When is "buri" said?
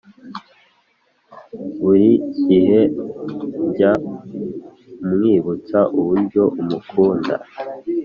1.81-2.09